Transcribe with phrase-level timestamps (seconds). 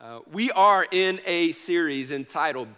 [0.00, 2.68] Uh, we are in a series entitled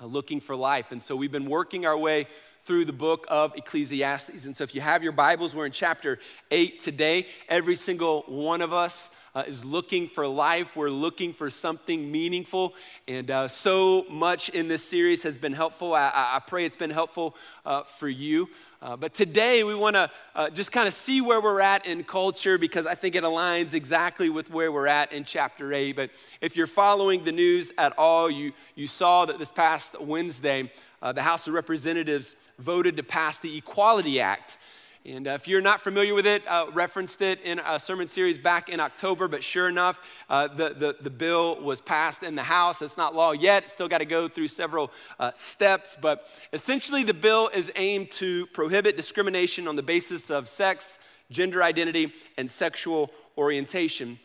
[0.00, 0.92] uh, Looking for Life.
[0.92, 2.28] And so we've been working our way
[2.64, 4.46] through the book of Ecclesiastes.
[4.46, 6.18] And so if you have your Bibles, we're in chapter
[6.50, 7.26] 8 today.
[7.46, 10.74] Every single one of us uh, is looking for life.
[10.74, 12.74] We're looking for something meaningful.
[13.06, 15.92] And uh, so much in this series has been helpful.
[15.92, 18.48] I, I pray it's been helpful uh, for you.
[18.80, 22.02] Uh, but today we want to uh, just kind of see where we're at in
[22.04, 25.96] culture because I think it aligns exactly with where we're at in chapter 8.
[25.96, 26.10] But
[26.40, 30.70] if you're following the news at all, you, you saw that this past Wednesday,
[31.04, 34.56] uh, the House of Representatives voted to pass the Equality Act.
[35.04, 38.38] And uh, if you're not familiar with it, uh, referenced it in a sermon series
[38.38, 42.42] back in October, but sure enough, uh, the, the, the, bill was passed in the
[42.42, 42.80] House.
[42.80, 44.90] It's not law yet, it's still got to go through several
[45.20, 45.98] uh, steps.
[46.00, 50.98] But essentially, the bill is aimed to prohibit discrimination on the basis of sex,
[51.30, 54.18] gender identity, and sexual orientation.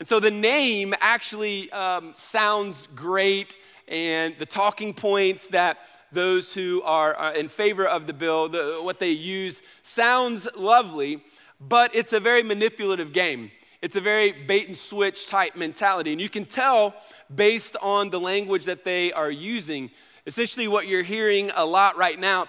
[0.00, 5.78] And so the name actually um, sounds great, and the talking points that
[6.12, 11.22] those who are uh, in favor of the bill, the, what they use sounds lovely,
[11.60, 13.50] but it's a very manipulative game.
[13.82, 16.12] It's a very bait and switch type mentality.
[16.12, 16.94] And you can tell
[17.34, 19.90] based on the language that they are using.
[20.26, 22.46] Essentially, what you're hearing a lot right now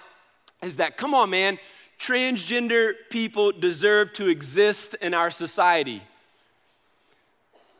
[0.62, 1.58] is that, come on, man,
[1.98, 6.02] transgender people deserve to exist in our society.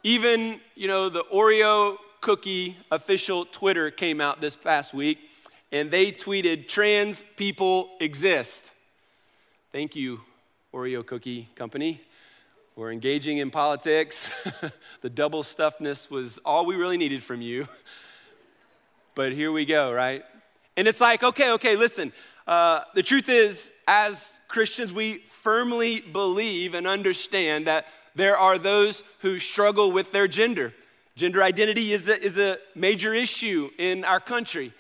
[0.02, 5.18] Even, you know, the Oreo cookie official Twitter came out this past week
[5.70, 8.70] and they tweeted, Trans people exist.
[9.72, 10.20] Thank you,
[10.72, 12.00] Oreo Cookie Company,
[12.74, 14.30] for engaging in politics.
[15.02, 17.68] the double stuffedness was all we really needed from you.
[19.14, 20.22] but here we go, right?
[20.76, 22.12] And it's like, okay, okay, listen.
[22.46, 29.02] Uh, the truth is, as Christians, we firmly believe and understand that there are those
[29.20, 30.72] who struggle with their gender.
[31.14, 34.72] Gender identity is a, is a major issue in our country.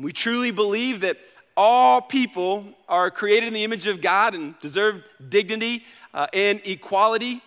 [0.00, 1.18] We truly believe that
[1.56, 7.42] all people are created in the image of God and deserve dignity uh, and equality.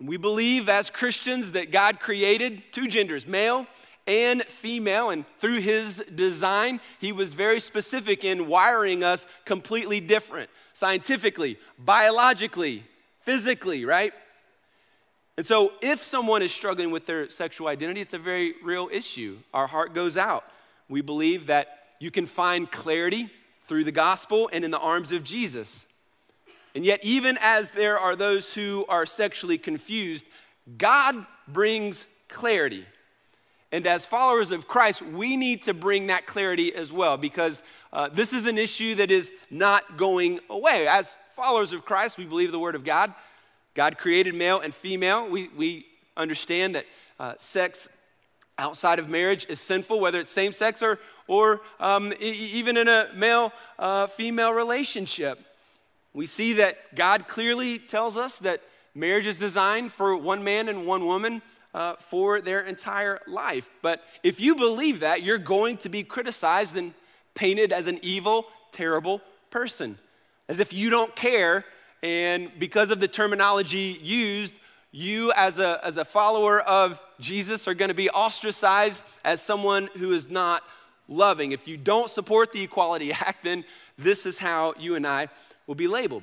[0.00, 3.66] We believe as Christians that God created two genders, male
[4.06, 10.50] and female, and through his design, he was very specific in wiring us completely different
[10.74, 12.84] scientifically, biologically,
[13.22, 14.12] physically, right?
[15.36, 19.38] And so, if someone is struggling with their sexual identity, it's a very real issue.
[19.52, 20.44] Our heart goes out.
[20.88, 23.30] We believe that you can find clarity
[23.66, 25.84] through the gospel and in the arms of Jesus.
[26.74, 30.26] And yet, even as there are those who are sexually confused,
[30.76, 32.84] God brings clarity.
[33.70, 37.62] And as followers of Christ, we need to bring that clarity as well because
[37.92, 40.86] uh, this is an issue that is not going away.
[40.86, 43.12] As followers of Christ, we believe the Word of God.
[43.74, 45.28] God created male and female.
[45.28, 45.86] We, we
[46.16, 46.86] understand that
[47.18, 47.88] uh, sex
[48.58, 52.88] outside of marriage is sinful, whether it's same sex or, or um, e- even in
[52.88, 55.38] a male uh, female relationship.
[56.12, 58.62] We see that God clearly tells us that
[58.94, 61.42] marriage is designed for one man and one woman
[61.74, 63.68] uh, for their entire life.
[63.82, 66.94] But if you believe that, you're going to be criticized and
[67.34, 69.20] painted as an evil, terrible
[69.50, 69.98] person,
[70.48, 71.64] as if you don't care.
[72.02, 74.58] And because of the terminology used,
[74.94, 79.88] you, as a, as a follower of Jesus, are going to be ostracized as someone
[79.98, 80.62] who is not
[81.08, 81.50] loving.
[81.50, 83.64] If you don't support the Equality Act, then
[83.98, 85.28] this is how you and I
[85.66, 86.22] will be labeled.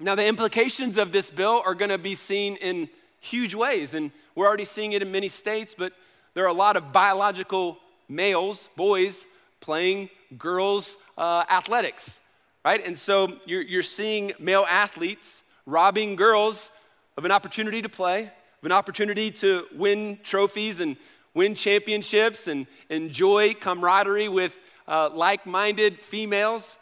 [0.00, 2.88] Now, the implications of this bill are going to be seen in
[3.20, 5.92] huge ways, and we're already seeing it in many states, but
[6.32, 7.76] there are a lot of biological
[8.08, 9.26] males, boys,
[9.60, 12.20] playing girls' uh, athletics,
[12.64, 12.84] right?
[12.86, 16.70] And so you're, you're seeing male athletes robbing girls
[17.16, 20.96] of an opportunity to play, of an opportunity to win trophies and
[21.34, 24.56] win championships and enjoy camaraderie with
[24.88, 26.78] uh, like minded females.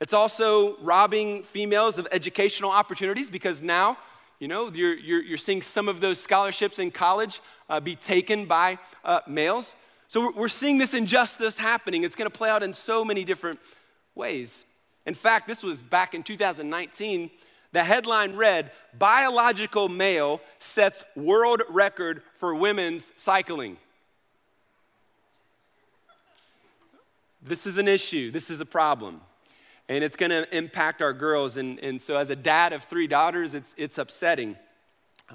[0.00, 3.98] It's also robbing females of educational opportunities because now,
[4.38, 8.46] you know, you're, you're, you're seeing some of those scholarships in college uh, be taken
[8.46, 9.74] by uh, males.
[10.08, 12.04] So we're, we're seeing this injustice happening.
[12.04, 13.60] It's going to play out in so many different
[14.14, 14.64] ways.
[15.06, 17.30] In fact, this was back in 2019
[17.72, 23.76] the headline read Biological male sets world record for women's cycling.
[27.42, 29.20] This is an issue, this is a problem.
[29.88, 31.56] And it's gonna impact our girls.
[31.56, 34.56] And, and so, as a dad of three daughters, it's, it's upsetting.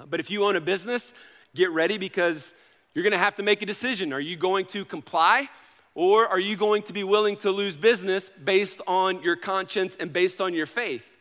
[0.08, 1.12] But if you own a business,
[1.54, 2.54] get ready because
[2.94, 4.12] you're gonna have to make a decision.
[4.12, 5.48] Are you going to comply?
[5.94, 10.12] Or are you going to be willing to lose business based on your conscience and
[10.12, 11.15] based on your faith?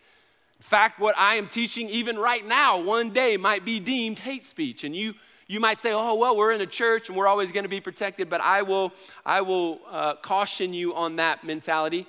[0.66, 4.84] Fact, what I am teaching even right now, one day might be deemed hate speech,
[4.84, 5.14] and you,
[5.46, 7.80] You might say, oh, well, we're in a church and we're always going to be
[7.80, 8.92] protected, but I will,
[9.24, 12.08] I will uh, caution you on that mentality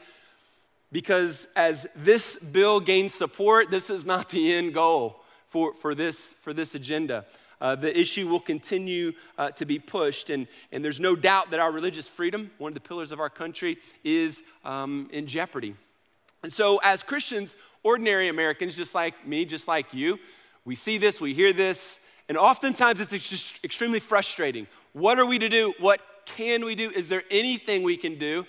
[0.91, 6.33] because as this bill gains support, this is not the end goal for, for, this,
[6.33, 7.27] for this agenda.
[7.61, 11.61] Uh, the issue will continue uh, to be pushed, and, and there's no doubt that
[11.61, 15.75] our religious freedom, one of the pillars of our country, is um, in jeopardy.
[16.43, 20.19] And so, as Christians, ordinary Americans, just like me, just like you,
[20.65, 24.67] we see this, we hear this, and oftentimes it's just extremely frustrating.
[24.93, 25.73] What are we to do?
[25.79, 26.91] What can we do?
[26.91, 28.45] Is there anything we can do?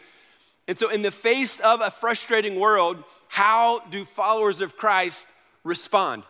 [0.68, 5.28] And so, in the face of a frustrating world, how do followers of Christ
[5.64, 6.24] respond?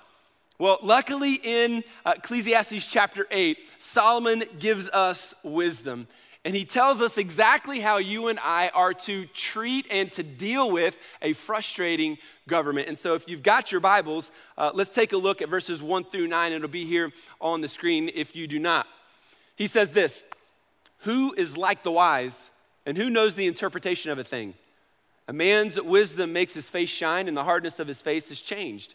[0.59, 6.07] Well, luckily in uh, Ecclesiastes chapter 8, Solomon gives us wisdom.
[6.47, 10.71] And he tells us exactly how you and I are to treat and to deal
[10.71, 12.17] with a frustrating
[12.47, 12.87] government.
[12.87, 16.05] And so, if you've got your Bibles, uh, let's take a look at verses 1
[16.05, 16.53] through 9.
[16.53, 17.11] It'll be here
[17.41, 18.87] on the screen if you do not.
[19.57, 20.23] He says this
[20.99, 22.49] Who is like the wise,
[22.85, 24.53] and who knows the interpretation of a thing?
[25.27, 28.93] A man's wisdom makes his face shine, and the hardness of his face is changed.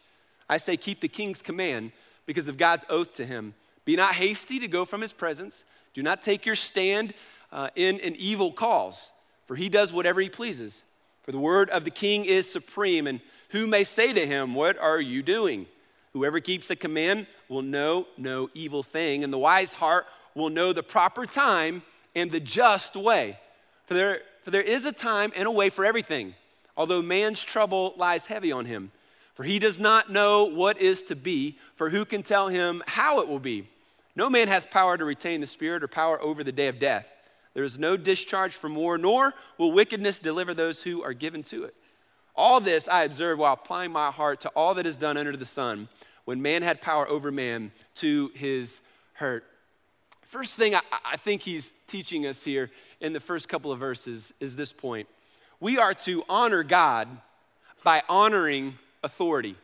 [0.49, 1.93] I say, keep the king's command
[2.25, 3.53] because of God's oath to him.
[3.85, 5.65] Be not hasty to go from his presence.
[5.95, 7.13] Do not take your stand
[7.53, 9.11] uh, in an evil cause,
[9.47, 10.83] for he does whatever he pleases.
[11.23, 13.21] For the word of the king is supreme, and
[13.51, 15.67] who may say to him, What are you doing?
[16.15, 20.73] Whoever keeps the command will know no evil thing, and the wise heart will know
[20.73, 21.83] the proper time
[22.15, 23.39] and the just way.
[23.87, 26.35] For there, for there is a time and a way for everything,
[26.77, 28.91] although man's trouble lies heavy on him.
[29.35, 33.21] For he does not know what is to be, for who can tell him how
[33.21, 33.69] it will be?
[34.15, 37.09] No man has power to retain the Spirit or power over the day of death.
[37.55, 41.65] There is no discharge from war, nor will wickedness deliver those who are given to
[41.65, 41.75] it.
[42.35, 45.45] All this I observe while applying my heart to all that is done under the
[45.45, 45.89] sun,
[46.25, 48.81] when man had power over man to his
[49.15, 49.45] hurt.
[50.23, 52.71] First thing I, I think he's teaching us here
[53.01, 55.09] in the first couple of verses is this point.
[55.61, 57.09] We are to honor God
[57.85, 59.57] by honoring authority.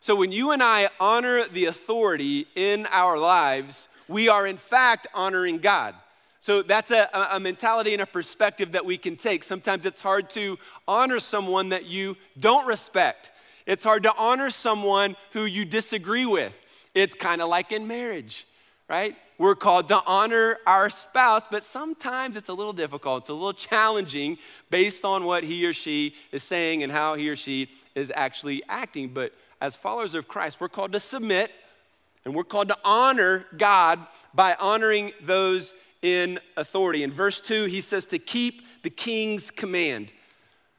[0.00, 5.06] So when you and I honor the authority in our lives, we are in fact
[5.12, 5.94] honoring God.
[6.40, 9.44] So that's a, a, mentality and a perspective that we can take.
[9.44, 10.58] Sometimes it's hard to
[10.88, 13.30] honor someone that you don't respect.
[13.66, 16.56] It's hard to honor someone who you disagree with.
[16.94, 18.46] It's kind of like in marriage,
[18.88, 19.16] right?
[19.36, 23.24] We're called to honor our spouse, but sometimes it's a little difficult.
[23.24, 24.38] It's a little challenging
[24.70, 28.62] based on what he or she is saying and how he or she is actually
[28.66, 29.08] acting.
[29.08, 31.52] But as followers of Christ, we're called to submit
[32.24, 34.00] and we're called to honor God
[34.34, 37.02] by honoring those in authority.
[37.02, 40.10] In verse 2, he says to keep the king's command.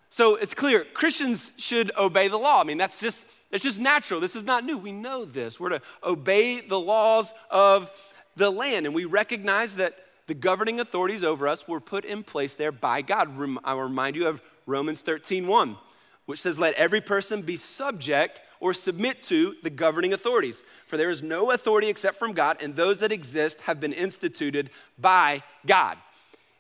[0.10, 2.62] So it's clear Christians should obey the law.
[2.62, 4.20] I mean, that's just it's just natural.
[4.20, 4.78] This is not new.
[4.78, 5.60] We know this.
[5.60, 7.92] We're to obey the laws of
[8.36, 9.98] the land and we recognize that
[10.28, 13.30] the governing authorities over us were put in place there by God.
[13.64, 15.78] I remind you of Romans 13, 1
[16.26, 20.64] which says, Let every person be subject or submit to the governing authorities.
[20.86, 24.70] For there is no authority except from God, and those that exist have been instituted
[24.98, 25.98] by God.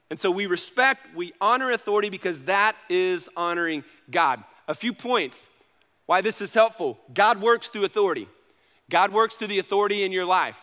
[0.09, 4.43] And so we respect, we honor authority because that is honoring God.
[4.67, 5.47] A few points
[6.05, 8.27] why this is helpful God works through authority,
[8.89, 10.59] God works through the authority in your life.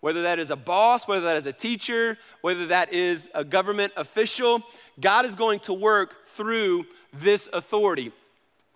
[0.00, 3.92] Whether that is a boss, whether that is a teacher, whether that is a government
[3.96, 4.62] official,
[5.00, 8.12] God is going to work through this authority.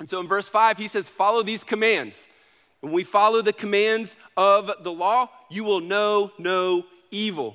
[0.02, 2.26] And so in verse 5, he says, Follow these commands.
[2.80, 7.54] When we follow the commands of the law, you will know no evil.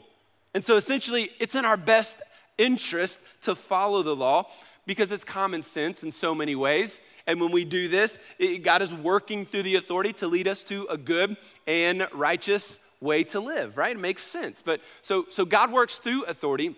[0.54, 2.22] And so essentially, it's in our best
[2.58, 4.46] interest to follow the law
[4.86, 7.02] because it's common sense in so many ways.
[7.28, 10.64] And when we do this, it, God is working through the authority to lead us
[10.64, 11.36] to a good
[11.68, 13.94] and righteous way to live, right?
[13.94, 14.62] It makes sense.
[14.62, 16.78] But so, so God works through authority.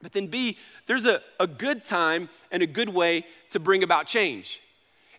[0.00, 4.06] But then, B, there's a, a good time and a good way to bring about
[4.06, 4.62] change.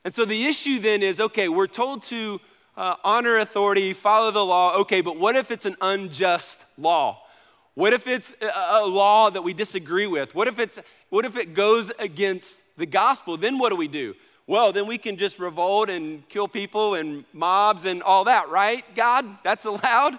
[0.04, 2.40] And so the issue then is okay, we're told to
[2.76, 4.80] uh, honor authority, follow the law.
[4.82, 7.22] Okay, but what if it's an unjust law?
[7.76, 10.36] What if it's a, a law that we disagree with?
[10.36, 10.80] What if, it's,
[11.10, 13.38] what if it goes against the gospel?
[13.38, 14.16] Then what do we do?
[14.48, 18.84] Well, then we can just revolt and kill people and mobs and all that, right?
[18.96, 20.18] God, that's allowed?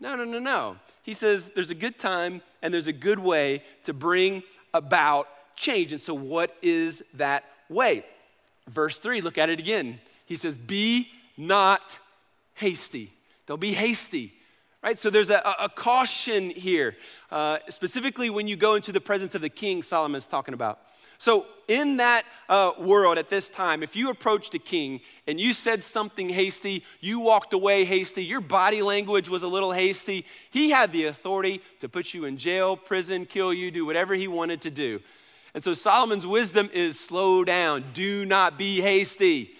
[0.00, 0.76] No, no, no, no.
[1.02, 5.92] He says there's a good time and there's a good way to bring about change.
[5.92, 8.04] And so, what is that way?
[8.68, 9.98] Verse 3, look at it again.
[10.26, 11.98] He says, Be not
[12.54, 13.12] hasty.
[13.46, 14.32] Don't be hasty.
[14.82, 14.98] Right?
[14.98, 16.96] So there's a, a caution here,
[17.30, 20.78] uh, specifically when you go into the presence of the king, solomon's talking about.
[21.20, 25.52] So, in that uh, world at this time, if you approached a king and you
[25.52, 30.70] said something hasty, you walked away hasty, your body language was a little hasty, he
[30.70, 34.62] had the authority to put you in jail, prison, kill you, do whatever he wanted
[34.62, 35.00] to do.
[35.58, 39.56] And so Solomon's wisdom is slow down, do not be hasty.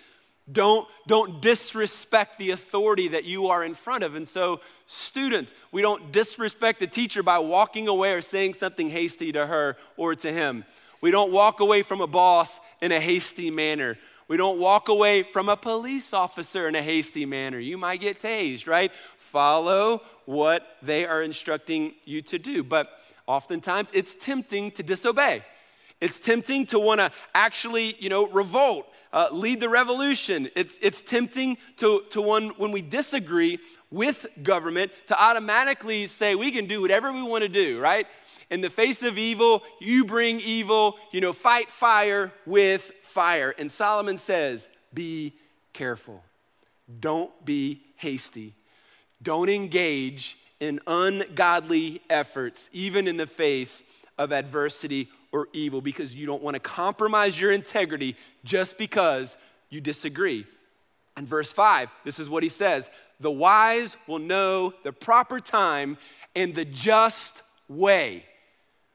[0.53, 4.15] Don't, don't disrespect the authority that you are in front of.
[4.15, 9.33] And so, students, we don't disrespect the teacher by walking away or saying something hasty
[9.33, 10.65] to her or to him.
[11.01, 13.99] We don't walk away from a boss in a hasty manner.
[14.29, 17.59] We don't walk away from a police officer in a hasty manner.
[17.59, 18.93] You might get tased, right?
[19.17, 22.63] Follow what they are instructing you to do.
[22.63, 22.89] But
[23.27, 25.43] oftentimes it's tempting to disobey.
[26.01, 30.49] It's tempting to want to actually, you know, revolt, uh, lead the revolution.
[30.55, 33.59] It's, it's tempting to, to one, when we disagree
[33.91, 38.07] with government to automatically say we can do whatever we want to do, right?
[38.51, 43.55] in the face of evil, you bring evil, you know, fight fire with fire.
[43.59, 45.35] And Solomon says, be
[45.73, 46.23] careful.
[47.01, 48.55] Don't be hasty.
[49.23, 53.83] Don't engage in ungodly efforts, even in the face
[54.17, 59.37] of adversity or evil, because you don't want to compromise your integrity just because
[59.71, 60.47] you disagree.
[61.17, 62.89] And verse 5, this is what he says
[63.21, 65.99] The wise will know the proper time
[66.35, 68.25] and the just way.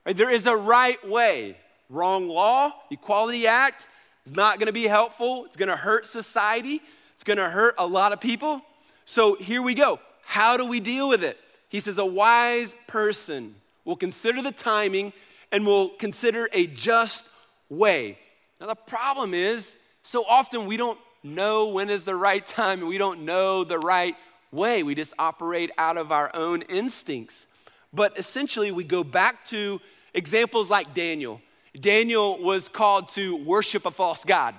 [0.05, 0.15] Right?
[0.15, 1.57] There is a right way.
[1.89, 3.87] Wrong law, Equality Act
[4.25, 5.45] is not going to be helpful.
[5.45, 6.81] It's going to hurt society.
[7.13, 8.61] It's going to hurt a lot of people.
[9.05, 9.99] So here we go.
[10.23, 11.37] How do we deal with it?
[11.69, 15.11] He says, A wise person will consider the timing
[15.53, 17.29] and will consider a just
[17.69, 18.17] way.
[18.59, 22.89] Now, the problem is, so often we don't know when is the right time and
[22.89, 24.15] we don't know the right
[24.51, 24.83] way.
[24.83, 27.45] We just operate out of our own instincts.
[27.93, 29.79] But essentially, we go back to
[30.13, 31.39] examples like Daniel.
[31.79, 34.55] Daniel was called to worship a false God.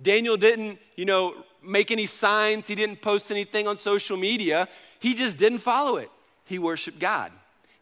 [0.00, 4.68] Daniel didn't, you know, make any signs, he didn't post anything on social media.
[5.00, 6.10] He just didn't follow it.
[6.44, 7.32] He worshiped God.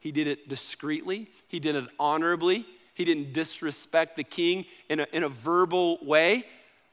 [0.07, 5.07] He did it discreetly, he did it honorably, he didn't disrespect the king in a,
[5.13, 6.45] in a verbal way,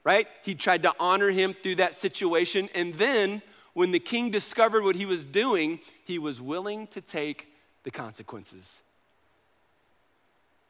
[0.04, 0.26] right?
[0.42, 2.70] He tried to honor him through that situation.
[2.74, 3.44] And then,
[3.76, 7.54] when the king discovered what he was doing, he was willing to take
[7.84, 8.82] the consequences.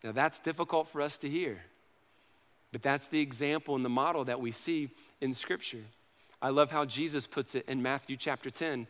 [0.03, 1.61] Now, that's difficult for us to hear,
[2.73, 4.89] but that's the example and the model that we see
[5.21, 5.85] in Scripture.
[6.41, 8.87] I love how Jesus puts it in Matthew chapter 10.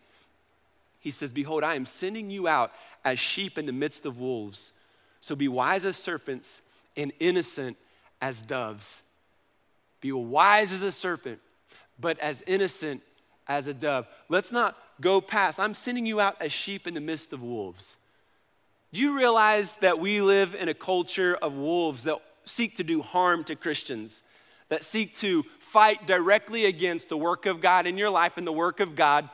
[1.04, 2.72] He says, Behold, I am sending you out
[3.04, 4.72] as sheep in the midst of wolves.
[5.20, 6.62] So be wise as serpents
[6.96, 7.76] and innocent
[8.22, 9.04] as doves.
[10.00, 11.40] Be wise as a serpent,
[12.00, 13.02] but as innocent
[13.50, 14.08] as a dove.
[14.30, 15.60] Let's not go past.
[15.60, 17.98] I'm sending you out as sheep in the midst of wolves.
[18.94, 23.02] Do you realize that we live in a culture of wolves that seek to do
[23.02, 24.24] harm to Christians,
[24.70, 28.54] that seek to fight directly against the work of God in your life and the
[28.54, 29.28] work of God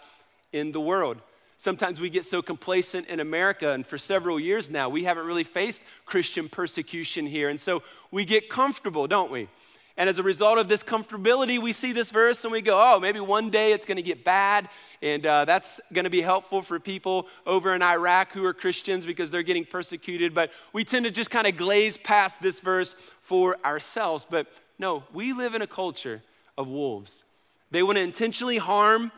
[0.51, 1.21] in the world?
[1.61, 5.43] Sometimes we get so complacent in America, and for several years now, we haven't really
[5.43, 7.49] faced Christian persecution here.
[7.49, 9.49] And so we get comfortable, don't we?
[9.97, 13.01] And as a result of this comfortability, we see this verse and we go, oh,
[13.01, 14.69] maybe one day it's going to get bad.
[15.01, 19.05] And uh, that's going to be helpful for people over in Iraq who are Christians
[19.05, 20.33] because they're getting persecuted.
[20.33, 24.25] But we tend to just kind of glaze past this verse for ourselves.
[24.29, 24.47] But
[24.77, 26.21] no, we live in a culture
[26.57, 27.25] of wolves.
[27.69, 29.11] They want to intentionally harm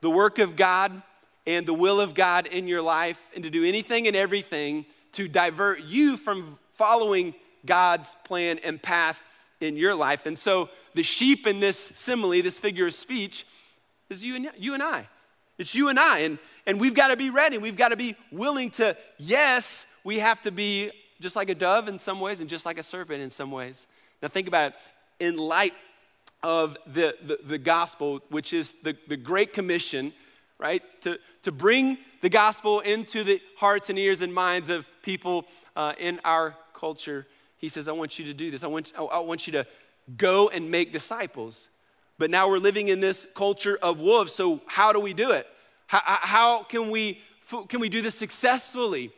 [0.00, 1.00] the work of God
[1.46, 5.28] and the will of God in your life and to do anything and everything to
[5.28, 7.34] divert you from following
[7.64, 9.22] God's plan and path
[9.60, 10.26] in your life.
[10.26, 13.46] And so the sheep in this simile, this figure of speech,
[14.10, 15.08] is you and, you and I.
[15.58, 16.20] It's you and I.
[16.20, 17.58] And, and we've got to be ready.
[17.58, 21.88] We've got to be willing to, yes, we have to be just like a dove
[21.88, 23.86] in some ways and just like a serpent in some ways.
[24.22, 24.78] Now think about it.
[25.18, 25.72] In light
[26.42, 30.12] of the, the, the gospel, which is the, the Great Commission,
[30.58, 30.82] right?
[31.02, 35.92] To, to bring the gospel into the hearts and ears and minds of people uh,
[35.98, 37.26] in our culture
[37.58, 38.62] he says, I want you to do this.
[38.62, 39.66] I want, I want you to
[40.16, 41.68] go and make disciples.
[42.18, 44.32] But now we're living in this culture of wolves.
[44.32, 45.46] So, how do we do it?
[45.86, 47.20] How, how can, we,
[47.68, 49.10] can we do this successfully?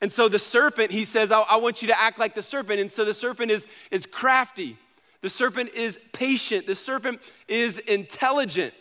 [0.00, 2.80] And so the serpent, he says, I, I, want you to act like the serpent.
[2.80, 4.76] And so the serpent is, is crafty.
[5.22, 6.66] The serpent is patient.
[6.66, 8.74] The serpent is intelligent.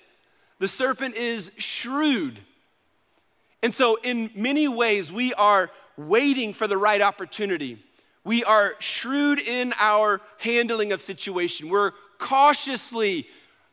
[0.59, 2.39] The serpent is shrewd.
[3.61, 7.83] And so, in many ways, we are waiting for the right opportunity.
[8.23, 11.69] We are shrewd in our handling of situation.
[11.69, 13.27] We're cautiously,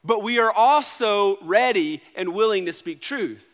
[0.05, 3.49] but we are also ready and willing to speak truth.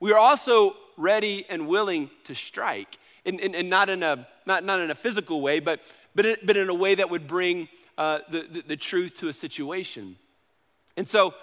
[0.00, 2.98] We are also ready and willing to strike.
[3.26, 5.80] And, and, and not, in a, not, not in a physical way, but
[6.14, 9.28] but in, but in a way that would bring uh, the, the, the, truth to
[9.28, 10.16] a situation.
[10.96, 11.34] And so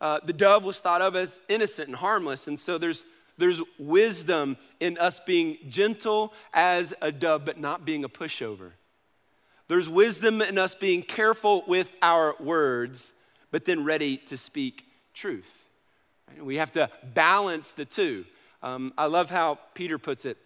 [0.00, 2.48] uh, the dove was thought of as innocent and harmless.
[2.48, 3.04] And so there's,
[3.36, 8.72] there's wisdom in us being gentle as a dove, but not being a pushover.
[9.66, 13.12] There's wisdom in us being careful with our words,
[13.50, 15.68] but then ready to speak truth.
[16.40, 18.24] We have to balance the two.
[18.62, 20.36] Um, I love how Peter puts it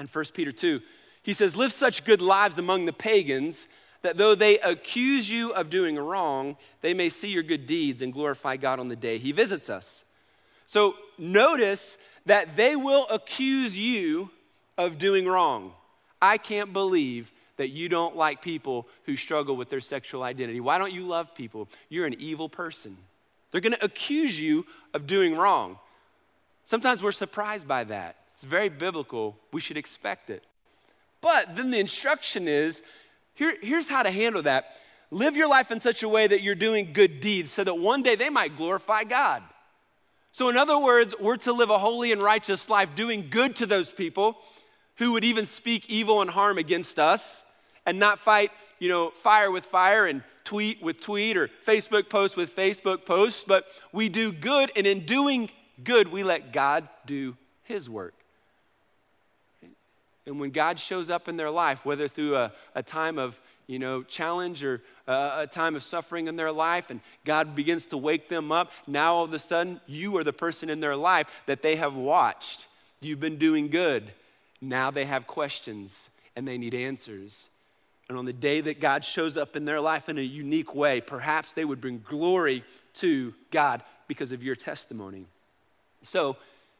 [0.00, 0.80] in 1 Peter 2.
[1.22, 3.68] He says, Live such good lives among the pagans
[4.04, 8.12] that though they accuse you of doing wrong, they may see your good deeds and
[8.12, 10.04] glorify God on the day he visits us.
[10.66, 11.96] So notice
[12.26, 14.30] that they will accuse you
[14.76, 15.72] of doing wrong.
[16.20, 20.60] I can't believe that you don't like people who struggle with their sexual identity.
[20.60, 21.70] Why don't you love people?
[21.88, 22.98] You're an evil person.
[23.52, 25.78] They're to accuse you of doing wrong.
[26.66, 28.16] Sometimes we're surprised by that.
[28.34, 29.38] It's very biblical.
[29.50, 30.44] We should expect it.
[31.22, 32.82] But then the instruction is
[33.34, 34.66] here, here's how to handle that
[35.10, 38.02] live your life in such a way that you're doing good deeds so that one
[38.02, 39.42] day they might glorify God.
[40.32, 43.66] So, in other words, we're to live a holy and righteous life, doing good to
[43.66, 44.36] those people
[44.96, 47.44] who would even speak evil and harm against us
[47.86, 48.50] and not fight,
[48.80, 53.44] you know, fire with fire and tweet with tweet or Facebook post with Facebook posts,
[53.46, 55.50] but we do good, and in doing
[55.82, 58.23] good, we let God do His work.
[60.26, 63.78] And when God shows up in their life, whether through a, a time of you
[63.78, 67.96] know, challenge or uh, a time of suffering in their life, and God begins to
[67.96, 71.42] wake them up, now all of a sudden you are the person in their life
[71.46, 72.68] that they have watched.
[73.00, 74.12] You've been doing good.
[74.60, 77.48] Now they have questions and they need answers.
[78.08, 81.00] And on the day that God shows up in their life in a unique way,
[81.00, 82.64] perhaps they would bring glory
[82.94, 85.26] to God because of your testimony.
[86.02, 86.36] So,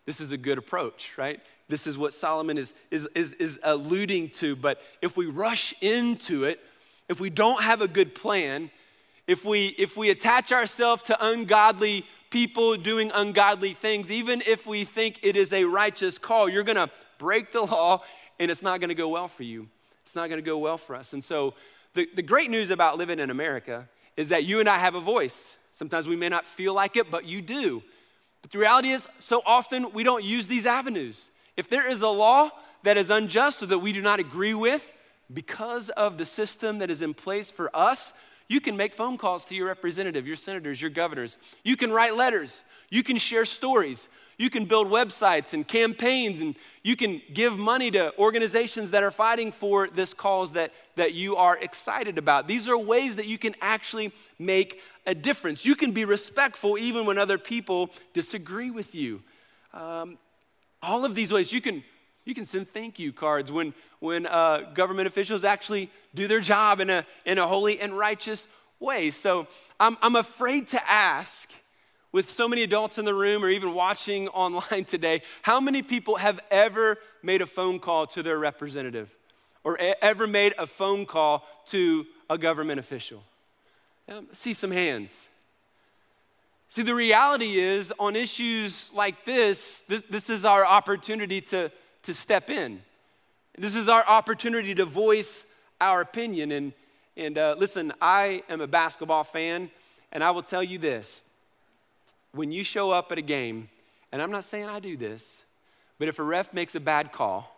[0.06, 1.40] this is a good approach, right?
[1.68, 4.54] This is what Solomon is, is, is, is alluding to.
[4.54, 6.60] But if we rush into it,
[7.08, 8.70] if we don't have a good plan,
[9.26, 14.84] if we, if we attach ourselves to ungodly people doing ungodly things, even if we
[14.84, 18.02] think it is a righteous call, you're gonna break the law
[18.38, 19.68] and it's not gonna go well for you.
[20.04, 21.12] It's not gonna go well for us.
[21.12, 21.54] And so,
[21.94, 25.00] the, the great news about living in America is that you and I have a
[25.00, 25.56] voice.
[25.72, 27.82] Sometimes we may not feel like it, but you do.
[28.42, 31.30] But the reality is, so often we don't use these avenues.
[31.56, 32.50] If there is a law
[32.82, 34.92] that is unjust or that we do not agree with,
[35.32, 38.12] because of the system that is in place for us,
[38.48, 41.38] you can make phone calls to your representative, your senators, your governors.
[41.62, 42.62] You can write letters.
[42.90, 44.08] You can share stories.
[44.36, 49.10] You can build websites and campaigns, and you can give money to organizations that are
[49.10, 52.48] fighting for this cause that, that you are excited about.
[52.48, 55.64] These are ways that you can actually make a difference.
[55.64, 59.22] You can be respectful even when other people disagree with you.
[59.72, 60.18] Um,
[60.84, 61.82] all of these ways, you can,
[62.24, 66.80] you can send thank you cards when, when uh, government officials actually do their job
[66.80, 68.46] in a, in a holy and righteous
[68.78, 69.10] way.
[69.10, 69.46] So
[69.80, 71.50] I'm, I'm afraid to ask
[72.12, 76.16] with so many adults in the room or even watching online today, how many people
[76.16, 79.16] have ever made a phone call to their representative
[79.64, 83.24] or ever made a phone call to a government official?
[84.32, 85.28] See some hands.
[86.74, 91.70] See, the reality is on issues like this, this, this is our opportunity to,
[92.02, 92.82] to step in.
[93.56, 95.46] This is our opportunity to voice
[95.80, 96.50] our opinion.
[96.50, 96.72] And,
[97.16, 99.70] and uh, listen, I am a basketball fan,
[100.10, 101.22] and I will tell you this
[102.32, 103.68] when you show up at a game,
[104.10, 105.44] and I'm not saying I do this,
[106.00, 107.56] but if a ref makes a bad call,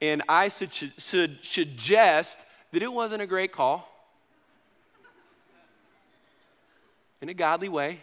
[0.00, 2.40] and I should, should, should suggest
[2.72, 3.91] that it wasn't a great call,
[7.22, 8.00] in a godly way,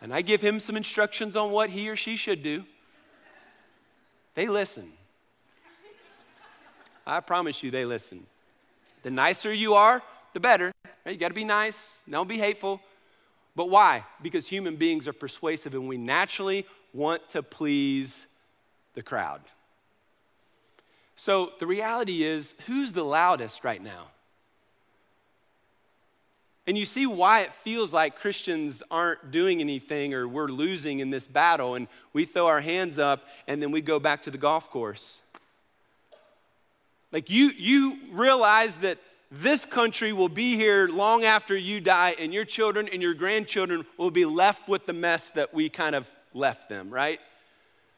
[0.00, 2.64] and I give him some instructions on what he or she should do,
[4.34, 4.90] they listen.
[7.06, 8.26] I promise you, they listen.
[9.02, 10.72] The nicer you are, the better.
[11.04, 11.12] Right?
[11.12, 12.80] You got to be nice, don't be hateful.
[13.54, 14.04] But why?
[14.22, 18.26] Because human beings are persuasive and we naturally want to please
[18.94, 19.42] the crowd.
[21.16, 24.08] So the reality is, who's the loudest right now?
[26.66, 31.10] And you see why it feels like Christians aren't doing anything or we're losing in
[31.10, 34.38] this battle and we throw our hands up and then we go back to the
[34.38, 35.20] golf course.
[37.12, 38.98] Like you you realize that
[39.30, 43.84] this country will be here long after you die, and your children and your grandchildren
[43.96, 47.18] will be left with the mess that we kind of left them, right?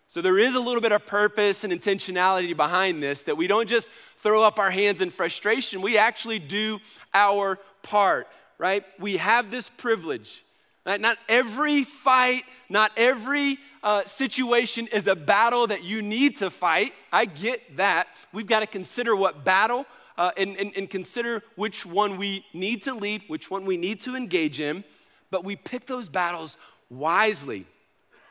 [0.06, 3.68] So there is a little bit of purpose and intentionality behind this that we don't
[3.68, 6.78] just throw up our hands in frustration, we actually do
[7.12, 8.26] our part,
[8.58, 8.84] right?
[8.98, 10.44] We have this privilege.
[10.84, 11.00] Right?
[11.00, 16.92] Not every fight, not every uh, situation is a battle that you need to fight.
[17.12, 18.08] I get that.
[18.32, 22.82] We've got to consider what battle uh, and, and, and consider which one we need
[22.84, 24.82] to lead, which one we need to engage in,
[25.30, 26.56] but we pick those battles
[26.90, 27.66] wisely.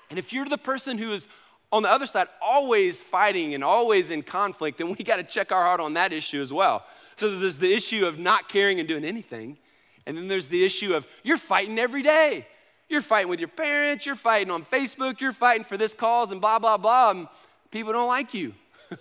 [0.10, 1.28] And if you're the person who is
[1.72, 5.52] on the other side always fighting and always in conflict, then we got to check
[5.52, 6.86] our heart on that issue as well.
[7.18, 9.58] So there's the issue of not caring and doing anything.
[10.08, 12.48] And then there's the issue of you're fighting every day.
[12.88, 16.40] You're fighting with your parents, you're fighting on Facebook, you're fighting for this cause and
[16.40, 17.12] blah, blah, blah.
[17.12, 17.28] And
[17.72, 18.54] people don't like you.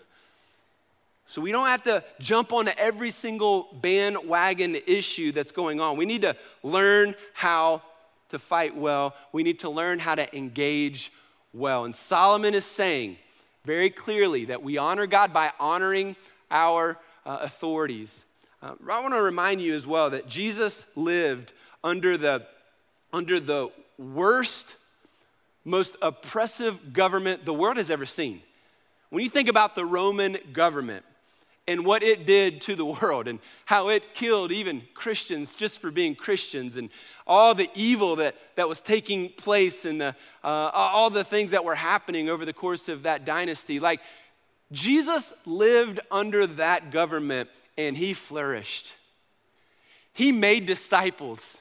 [1.26, 5.96] so we don't have to jump onto every single bandwagon issue that's going on.
[5.96, 7.82] We need to learn how
[8.30, 11.12] to fight well, we need to learn how to engage
[11.54, 11.84] well.
[11.84, 13.16] And Solomon is saying
[13.64, 16.16] very clearly that we honor God by honoring
[16.50, 18.24] our uh, authorities.
[18.62, 21.52] Uh, I want to remind you as well that Jesus lived
[21.84, 22.46] under the,
[23.12, 24.76] under the worst,
[25.64, 28.40] most oppressive government the world has ever seen.
[29.10, 31.04] When you think about the Roman government,
[31.68, 35.90] and what it did to the world and how it killed even Christians just for
[35.90, 36.90] being Christians and
[37.26, 40.14] all the evil that, that was taking place and the,
[40.44, 43.80] uh, all the things that were happening over the course of that dynasty.
[43.80, 44.00] Like,
[44.72, 48.92] Jesus lived under that government and he flourished.
[50.12, 51.60] He made disciples.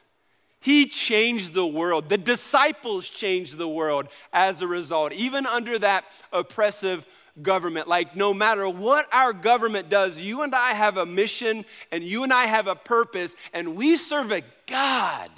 [0.60, 2.10] He changed the world.
[2.10, 7.06] The disciples changed the world as a result, even under that oppressive
[7.42, 7.88] government.
[7.88, 12.24] Like, no matter what our government does, you and I have a mission and you
[12.24, 15.30] and I have a purpose, and we serve a God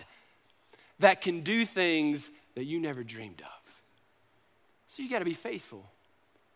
[1.00, 3.82] that can do things that you never dreamed of.
[4.88, 5.86] So you got to be faithful.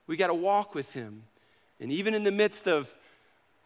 [0.08, 1.24] We got to walk with Him.
[1.80, 2.96] And even in the midst of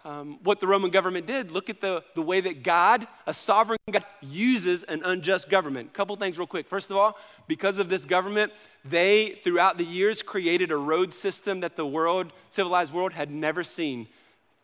[0.06, 1.52] um, what the Roman government did.
[1.52, 5.94] Look at the, the way that God, a sovereign God, uses an unjust government.
[5.94, 6.68] Couple things, real quick.
[6.68, 8.54] First of all, because of this government,
[8.86, 13.63] they, throughout the years, created a road system that the world, civilized world, had never
[13.63, 14.08] seen.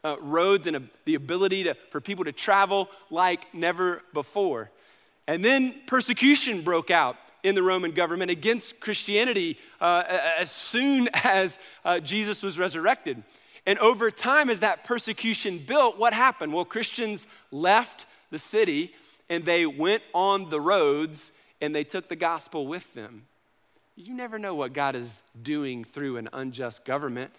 [0.04, 4.72] Uh, roads and a, the ability to, for people to travel like never before.
[5.28, 10.04] And then persecution broke out in the Roman government against Christianity uh,
[10.40, 13.24] as soon as uh, Jesus was resurrected.
[13.65, 16.54] And over time, as that persecution built, what happened?
[16.54, 18.93] Well, Christians left the city
[19.30, 23.28] and they went on the roads and they took the gospel with them.
[23.95, 27.32] You never know what God is doing through an unjust government.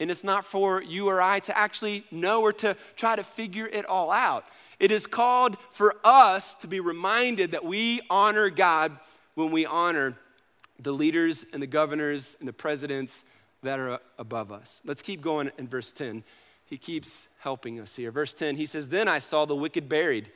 [0.00, 3.66] And it's not for you or I to actually know or to try to figure
[3.66, 4.44] it all out.
[4.80, 8.96] It is called for us to be reminded that we honor God
[9.34, 10.16] when we honor
[10.80, 13.24] the leaders and the governors and the presidents
[13.62, 14.80] that are above us.
[14.84, 16.24] Let's keep going in verse 10.
[16.66, 18.10] He keeps helping us here.
[18.10, 20.30] Verse 10, he says, Then I saw the wicked buried.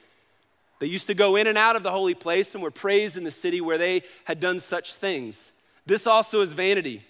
[0.80, 3.24] They used to go in and out of the holy place and were praised in
[3.24, 5.52] the city where they had done such things.
[5.86, 7.02] This also is vanity,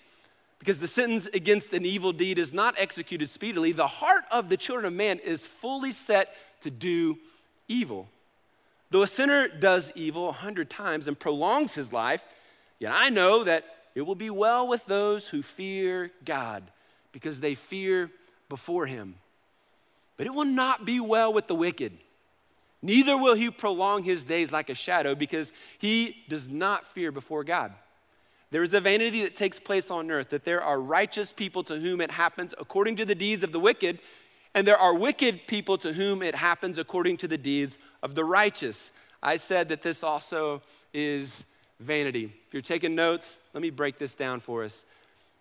[0.58, 3.72] because the sentence against an evil deed is not executed speedily.
[3.72, 7.18] The heart of the children of man is fully set to do
[7.68, 8.08] evil.
[8.90, 12.24] Though a sinner does evil a hundred times and prolongs his life,
[12.78, 16.62] yet I know that it will be well with those who fear God
[17.12, 18.10] because they fear
[18.48, 19.16] before him.
[20.16, 21.92] But it will not be well with the wicked.
[22.82, 27.44] Neither will he prolong his days like a shadow because he does not fear before
[27.44, 27.72] God.
[28.50, 31.76] There is a vanity that takes place on earth, that there are righteous people to
[31.76, 34.00] whom it happens according to the deeds of the wicked,
[34.54, 38.24] and there are wicked people to whom it happens according to the deeds of the
[38.24, 38.92] righteous.
[39.22, 40.60] I said that this also
[40.92, 41.46] is
[41.82, 42.24] vanity.
[42.46, 44.84] If you're taking notes, let me break this down for us.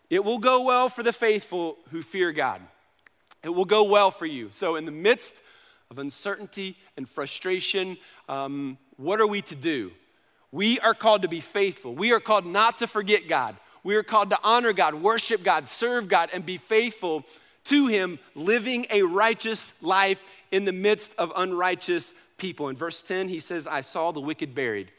[0.10, 2.62] It will go well for the faithful who fear God.
[3.44, 4.50] It will go well for you.
[4.52, 5.42] So, in the midst
[5.90, 7.98] of uncertainty and frustration,
[8.30, 9.92] um, what are we to do?
[10.52, 11.96] We are called to be faithful.
[11.96, 13.56] We are called not to forget God.
[13.84, 17.26] We are called to honor God, worship God, serve God, and be faithful
[17.66, 22.70] to Him, living a righteous life in the midst of unrighteous people.
[22.70, 24.92] In verse 10, he says, I saw the wicked buried.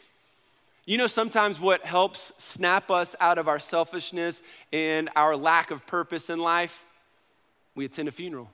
[0.84, 4.42] You know, sometimes what helps snap us out of our selfishness
[4.72, 6.84] and our lack of purpose in life?
[7.76, 8.50] We attend a funeral.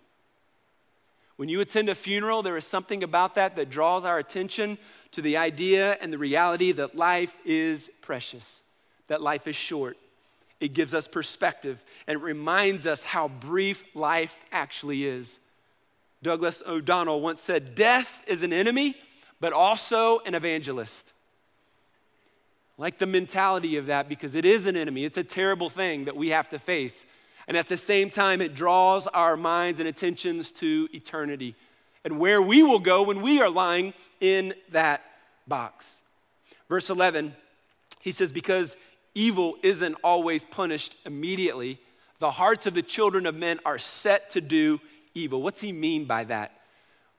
[1.37, 4.77] When you attend a funeral, there is something about that that draws our attention
[5.13, 8.61] to the idea and the reality that life is precious,
[9.07, 9.97] that life is short.
[10.61, 15.41] It gives us perspective and it reminds us how brief life actually is.
[16.23, 18.97] Douglas O'Donnell once said, Death is an enemy,
[19.41, 21.13] but also an evangelist
[22.79, 25.05] like the mentality of that because it is an enemy.
[25.05, 27.05] It's a terrible thing that we have to face.
[27.49, 31.57] And at the same time, it draws our minds and attentions to eternity
[32.05, 35.03] and where we will go when we are lying in that
[35.49, 35.97] box.
[36.69, 37.35] Verse 11,
[38.01, 38.77] he says, Because
[39.15, 41.81] evil isn't always punished immediately.
[42.21, 44.81] The hearts of the children of men are set to do
[45.15, 45.43] evil.
[45.43, 46.53] What's he mean by that?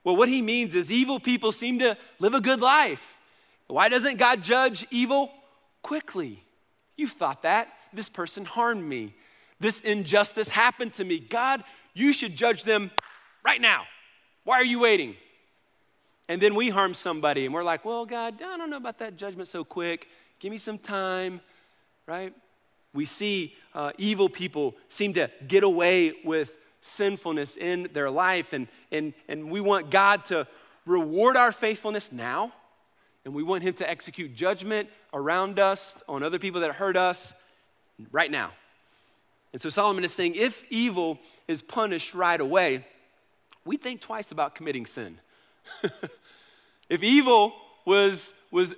[0.04, 3.18] Well, what he means is evil people seem to live a good life.
[3.68, 5.32] Why doesn't God judge evil
[5.82, 6.44] quickly?
[6.98, 7.70] You've thought that.
[7.94, 9.16] This person harmed me.
[9.60, 11.20] This injustice happened to me.
[11.20, 11.64] God,
[11.94, 12.92] you should judge them
[13.44, 13.84] right now.
[14.44, 15.16] Why are you waiting?
[16.28, 19.18] And then we harm somebody and we're like, well, God, I don't know about that
[19.18, 20.08] judgment so quick.
[20.40, 21.42] Give me some time,
[22.06, 22.34] right?
[22.94, 28.68] We see uh, evil people seem to get away with sinfulness in their life, and,
[28.92, 30.48] and, and we want God to
[30.86, 32.54] reward our faithfulness now,
[33.26, 37.34] and we want Him to execute judgment around us on other people that hurt us
[38.12, 38.52] right now.
[39.52, 42.86] And so Solomon is saying if evil is punished right away,
[43.66, 45.20] we think twice about committing sin.
[46.90, 47.54] if evil
[47.86, 48.76] was, was,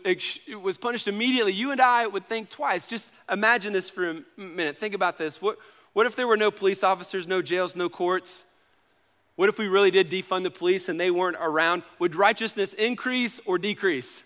[0.61, 2.87] was punished immediately, you and I would think twice.
[2.87, 4.77] Just imagine this for a minute.
[4.77, 5.41] Think about this.
[5.41, 5.57] What,
[5.93, 8.45] what if there were no police officers, no jails, no courts?
[9.35, 11.83] What if we really did defund the police and they weren't around?
[11.99, 14.23] Would righteousness increase or decrease?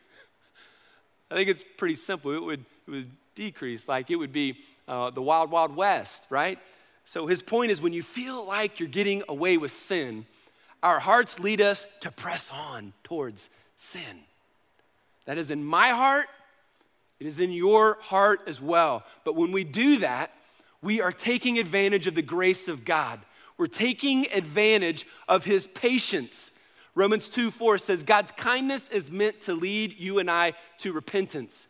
[1.31, 2.31] I think it's pretty simple.
[2.31, 4.57] It would, it would decrease, like it would be
[4.87, 6.59] uh, the wild, wild west, right?
[7.05, 10.25] So his point is when you feel like you're getting away with sin,
[10.81, 14.23] our hearts lead us to press on towards sin.
[15.25, 16.27] That is in my heart,
[17.19, 19.03] it is in your heart as well.
[19.23, 20.31] But when we do that,
[20.81, 23.19] we are taking advantage of the grace of God.
[23.57, 26.51] We're taking advantage of his patience.
[26.95, 31.67] Romans 2 4 says, God's kindness is meant to lead you and I to repentance.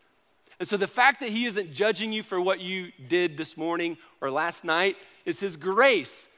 [0.60, 3.98] And so the fact that he isn't judging you for what you did this morning
[4.22, 6.30] or last night is his grace.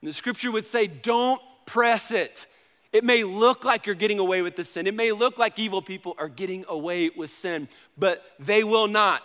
[0.00, 2.46] And the scripture would say, don't press it.
[2.92, 4.86] It may look like you're getting away with the sin.
[4.86, 9.22] It may look like evil people are getting away with sin, but they will not.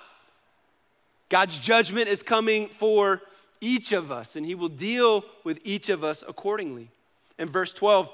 [1.30, 3.22] God's judgment is coming for
[3.62, 6.90] each of us, and He will deal with each of us accordingly.
[7.40, 8.12] In verse 12,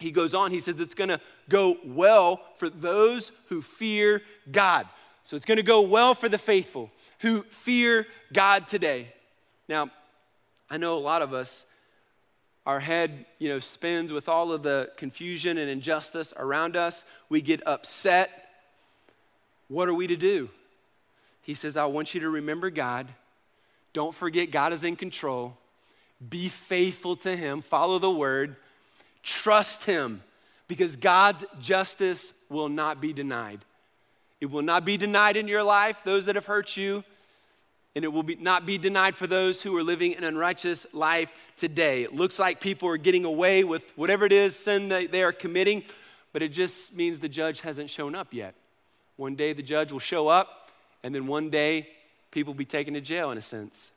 [0.00, 4.88] he goes on, he says it's gonna go well for those who fear God.
[5.24, 9.12] So it's gonna go well for the faithful who fear God today.
[9.68, 9.90] Now,
[10.70, 11.66] I know a lot of us,
[12.66, 17.04] our head, you know, spins with all of the confusion and injustice around us.
[17.28, 18.48] We get upset.
[19.68, 20.48] What are we to do?
[21.42, 23.08] He says, I want you to remember God.
[23.92, 25.56] Don't forget God is in control.
[26.28, 27.60] Be faithful to Him.
[27.62, 28.56] Follow the word.
[29.22, 30.22] Trust Him
[30.68, 33.60] because God's justice will not be denied.
[34.40, 37.04] It will not be denied in your life, those that have hurt you,
[37.94, 41.32] and it will be, not be denied for those who are living an unrighteous life
[41.56, 42.02] today.
[42.02, 45.32] It looks like people are getting away with whatever it is sin that they are
[45.32, 45.82] committing,
[46.32, 48.54] but it just means the judge hasn't shown up yet.
[49.16, 50.60] One day the judge will show up
[51.02, 51.88] and then one day,
[52.30, 53.90] people will be taken to jail in a sense.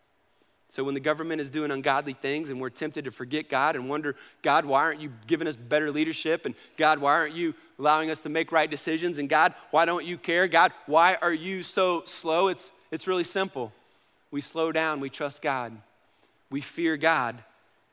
[0.73, 3.87] So when the government is doing ungodly things and we're tempted to forget God and
[3.87, 6.47] wonder, God, why aren't you giving us better leadership?
[6.47, 9.19] And God, why aren't you allowing us to make right decisions?
[9.19, 10.47] And God, why don't you care?
[10.47, 12.47] God, why are you so slow?
[12.47, 13.71] It's, it's really simple.
[14.31, 15.77] We slow down, we trust God,
[16.49, 17.43] we fear God.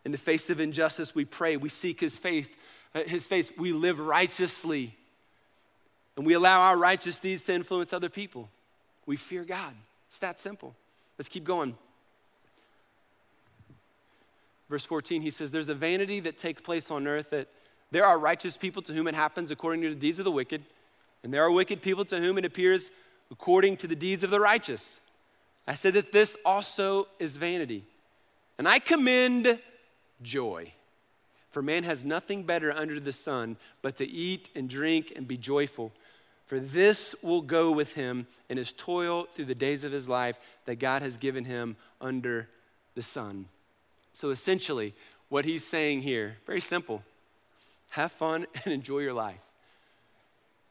[0.07, 2.57] In the face of injustice, we pray, we seek His faith,
[2.95, 4.97] uh, His face, we live righteously,
[6.17, 8.49] and we allow our righteous deeds to influence other people.
[9.05, 9.75] We fear God.
[10.09, 10.75] It's that simple.
[11.19, 11.77] Let's keep going.
[14.71, 17.49] Verse 14, he says, There's a vanity that takes place on earth that
[17.91, 20.63] there are righteous people to whom it happens according to the deeds of the wicked,
[21.23, 22.91] and there are wicked people to whom it appears
[23.31, 25.01] according to the deeds of the righteous.
[25.67, 27.85] I said that this also is vanity.
[28.57, 29.59] And I commend
[30.23, 30.73] joy.
[31.51, 35.37] For man has nothing better under the sun but to eat and drink and be
[35.37, 35.93] joyful
[36.51, 40.37] for this will go with him in his toil through the days of his life
[40.65, 42.49] that God has given him under
[42.97, 43.47] the sun.
[44.13, 44.95] So essentially,
[45.29, 47.03] what he's saying here, very simple
[47.91, 49.41] have fun and enjoy your life.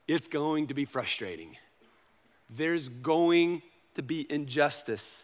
[0.08, 1.56] It's going to be frustrating.
[2.50, 3.62] There's going
[3.96, 5.24] to be injustice.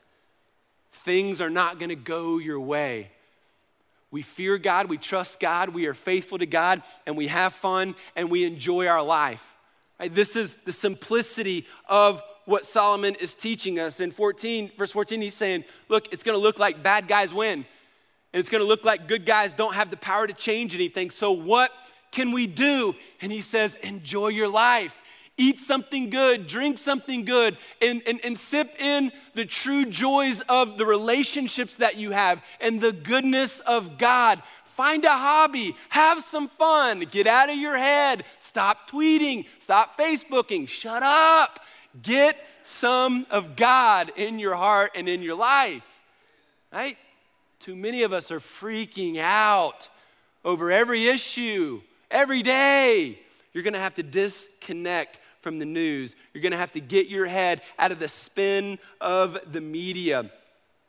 [0.92, 3.10] Things are not going to go your way.
[4.12, 7.96] We fear God, we trust God, we are faithful to God, and we have fun
[8.16, 9.58] and we enjoy our life.
[10.00, 10.14] Right?
[10.14, 14.00] This is the simplicity of what Solomon is teaching us.
[14.00, 17.66] In 14, verse 14, he's saying, Look, it's going to look like bad guys win.
[18.36, 21.10] And it's going to look like good guys don't have the power to change anything.
[21.10, 21.72] So, what
[22.12, 22.94] can we do?
[23.22, 25.02] And he says, Enjoy your life.
[25.38, 30.78] Eat something good, drink something good, and, and, and sip in the true joys of
[30.78, 34.44] the relationships that you have and the goodness of God.
[34.66, 40.68] Find a hobby, have some fun, get out of your head, stop tweeting, stop Facebooking,
[40.68, 41.62] shut up,
[42.02, 46.04] get some of God in your heart and in your life,
[46.74, 46.98] right?
[47.66, 49.90] Too many of us are freaking out
[50.44, 53.18] over every issue every day.
[53.54, 56.16] You're gonna have to disconnect from the news.
[56.32, 60.30] You're gonna have to get your head out of the spin of the media.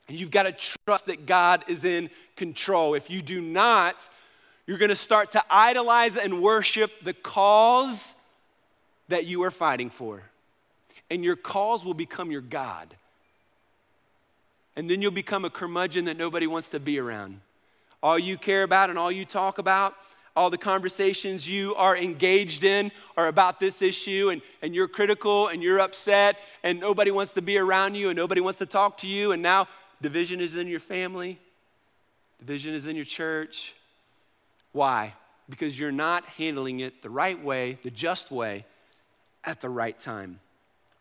[0.06, 0.52] And you've got to
[0.84, 2.92] trust that God is in control.
[2.92, 4.06] If you do not,
[4.66, 8.14] you're to start to idolize and worship the cause
[9.08, 10.22] that you are fighting for.
[11.08, 12.94] And your cause will become your God.
[14.76, 17.40] And then you'll become a curmudgeon that nobody wants to be around.
[18.02, 19.94] All you care about and all you talk about,
[20.36, 25.48] all the conversations you are engaged in are about this issue, and, and you're critical
[25.48, 28.98] and you're upset, and nobody wants to be around you, and nobody wants to talk
[28.98, 29.66] to you, and now
[30.02, 31.38] division is in your family,
[32.38, 33.74] division is in your church.
[34.72, 35.14] Why?
[35.48, 38.66] Because you're not handling it the right way, the just way,
[39.42, 40.38] at the right time.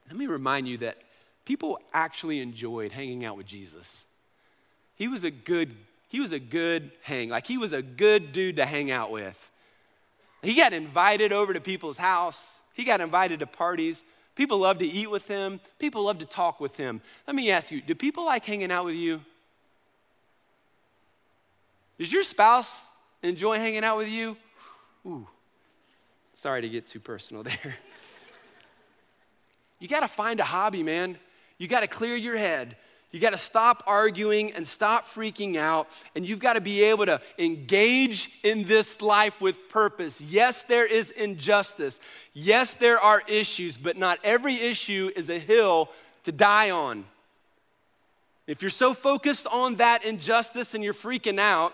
[0.08, 0.98] Let me remind you that
[1.46, 4.06] people actually enjoyed hanging out with Jesus.
[4.96, 5.74] He was a good,
[6.10, 7.30] he was a good hang.
[7.30, 9.52] Like he was a good dude to hang out with.
[10.42, 12.60] He got invited over to people's house.
[12.74, 14.04] He got invited to parties.
[14.36, 15.60] People love to eat with him.
[15.80, 17.02] People love to talk with him.
[17.26, 19.22] Let me ask you, do people like hanging out with you?
[21.98, 22.88] Does your spouse
[23.24, 24.36] enjoy hanging out with you?
[25.06, 25.26] Ooh,
[26.34, 27.78] sorry to get too personal there.
[29.80, 31.18] You got to find a hobby, man.
[31.58, 32.76] You got to clear your head.
[33.12, 35.88] You got to stop arguing and stop freaking out.
[36.16, 40.20] And you've got to be able to engage in this life with purpose.
[40.20, 42.00] Yes, there is injustice.
[42.34, 45.90] Yes, there are issues, but not every issue is a hill
[46.24, 47.06] to die on.
[48.48, 51.74] If you're so focused on that injustice and you're freaking out,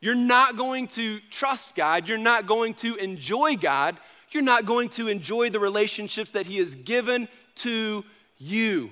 [0.00, 2.06] you're not going to trust God.
[2.06, 3.96] You're not going to enjoy God
[4.36, 7.26] you're not going to enjoy the relationships that He has given
[7.56, 8.04] to
[8.38, 8.90] you.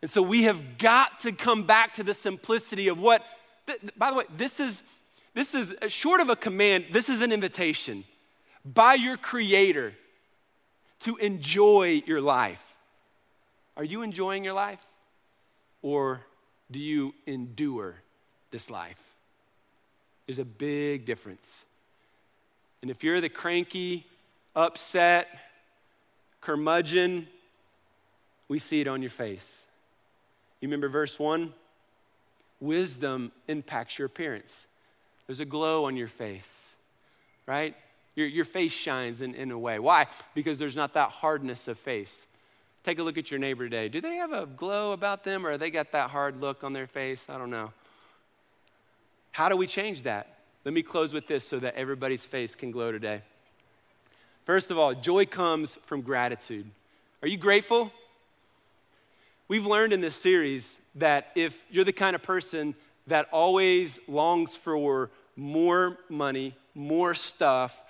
[0.00, 3.22] And so we have got to come back to the simplicity of what,
[3.96, 4.82] by the way, this is,
[5.34, 8.04] this is uh, short of a command, this is an invitation
[8.64, 9.94] by your Creator
[11.00, 12.62] to enjoy your life.
[13.76, 14.84] Are you enjoying your life?
[15.82, 16.22] Or
[16.70, 17.96] do you endure
[18.50, 19.00] this life?
[20.26, 21.64] There's a big difference.
[22.82, 24.06] And if you're the cranky,
[24.54, 25.28] upset,
[26.40, 27.26] curmudgeon,
[28.48, 29.67] we see it on your face.
[30.60, 31.52] You remember verse 1?
[32.60, 34.66] Wisdom impacts your appearance.
[35.26, 36.74] There's a glow on your face,
[37.46, 37.76] right?
[38.14, 39.78] Your, your face shines in, in a way.
[39.78, 40.06] Why?
[40.34, 42.26] Because there's not that hardness of face.
[42.82, 43.88] Take a look at your neighbor today.
[43.88, 46.86] Do they have a glow about them or they got that hard look on their
[46.86, 47.26] face?
[47.28, 47.72] I don't know.
[49.30, 50.38] How do we change that?
[50.64, 53.22] Let me close with this so that everybody's face can glow today.
[54.44, 56.68] First of all, joy comes from gratitude.
[57.22, 57.92] Are you grateful?
[59.48, 62.74] We've learned in this series that if you're the kind of person
[63.06, 67.82] that always longs for more money, more stuff,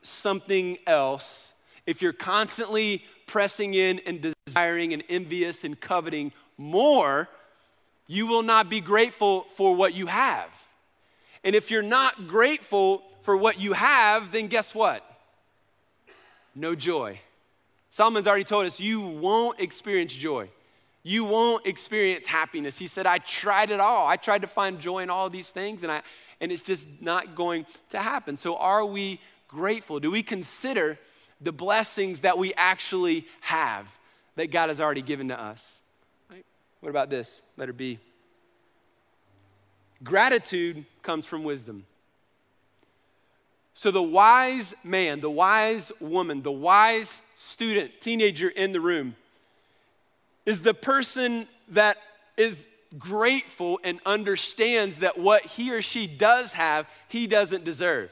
[0.00, 1.52] something else,
[1.84, 7.28] if you're constantly pressing in and desiring and envious and coveting more,
[8.06, 10.48] you will not be grateful for what you have.
[11.44, 15.04] And if you're not grateful for what you have, then guess what?
[16.54, 17.20] No joy.
[17.90, 20.48] Solomon's already told us you won't experience joy.
[21.08, 22.76] You won't experience happiness.
[22.76, 24.06] He said, I tried it all.
[24.06, 26.02] I tried to find joy in all these things, and, I,
[26.38, 28.36] and it's just not going to happen.
[28.36, 29.18] So, are we
[29.48, 30.00] grateful?
[30.00, 30.98] Do we consider
[31.40, 33.88] the blessings that we actually have
[34.36, 35.78] that God has already given to us?
[36.30, 36.44] Right?
[36.80, 37.40] What about this?
[37.56, 37.98] Letter B.
[40.04, 41.86] Gratitude comes from wisdom.
[43.72, 49.16] So, the wise man, the wise woman, the wise student, teenager in the room
[50.48, 51.98] is the person that
[52.38, 52.66] is
[52.98, 58.10] grateful and understands that what he or she does have, he doesn't deserve.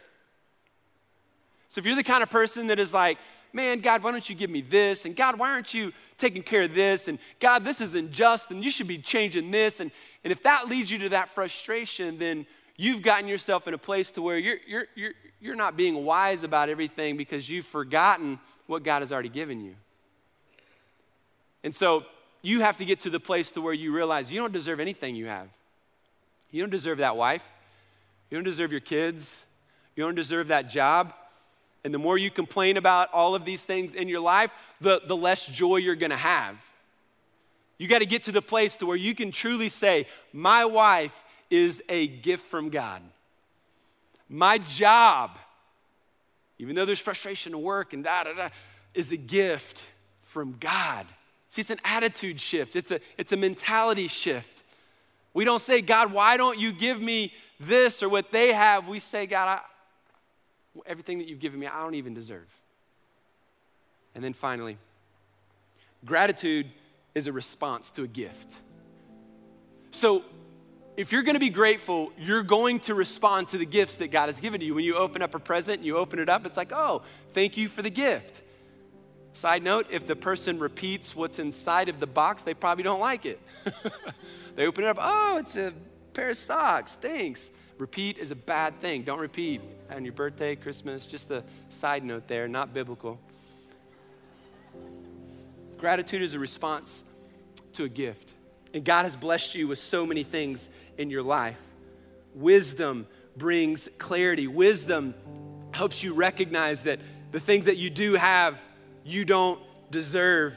[1.71, 3.17] So, if you're the kind of person that is like,
[3.55, 5.07] man, God, why don't you give me this?
[5.07, 7.09] And God, why aren't you taking care of this?
[7.09, 9.81] And God, this is unjust and you should be changing this.
[9.81, 9.91] And,
[10.23, 12.45] and if that leads you to that frustration, then
[12.77, 16.45] you've gotten yourself in a place to where you're, you're, you're, you're not being wise
[16.45, 19.75] about everything because you've forgotten what God has already given you.
[21.65, 22.05] And so
[22.47, 25.17] you have to get to the place to where you realize you don't deserve anything
[25.17, 25.49] you have.
[26.53, 27.45] You don't deserve that wife.
[28.31, 29.45] You don't deserve your kids.
[29.97, 31.13] You don't deserve that job.
[31.83, 35.17] And the more you complain about all of these things in your life, the, the
[35.17, 36.57] less joy you're gonna have.
[37.79, 41.83] You gotta get to the place to where you can truly say, My wife is
[41.89, 43.03] a gift from God.
[44.29, 45.37] My job,
[46.61, 48.49] even though there's frustration to work and da da da,
[48.95, 49.85] is a gift
[50.21, 51.07] from God.
[51.49, 54.65] See, it's an attitude shift, it's a, it's a mentality shift.
[55.33, 58.89] We don't say, God, why don't you give me this or what they have?
[58.89, 59.61] We say, God, I,
[60.87, 62.49] everything that you've given me, I don't even deserve.
[64.15, 64.79] And then finally,
[66.07, 66.71] gratitude
[67.15, 68.51] is a response to a gift.
[69.91, 70.25] So,
[70.97, 74.41] if you're gonna be grateful, you're going to respond to the gifts that God has
[74.41, 74.75] given to you.
[74.75, 77.03] When you open up a present, and you open it up, it's like, oh,
[77.35, 78.41] thank you for the gift.
[79.37, 83.27] Side note if the person repeats what's inside of the box, they probably don't like
[83.27, 83.39] it.
[84.57, 85.75] they open it up, oh, it's a
[86.15, 87.51] pair of socks, thanks.
[87.77, 89.03] Repeat is a bad thing.
[89.03, 89.61] Don't repeat
[89.91, 93.21] on your birthday, Christmas, just a side note there, not biblical.
[95.77, 97.05] Gratitude is a response
[97.75, 98.33] to a gift.
[98.73, 100.67] And God has blessed you with so many things
[100.97, 101.61] in your life.
[102.35, 103.07] Wisdom
[103.37, 104.47] brings clarity.
[104.47, 105.15] Wisdom
[105.73, 107.01] helps you recognize that
[107.33, 108.59] the things that you do have,
[109.07, 110.57] you don't deserve.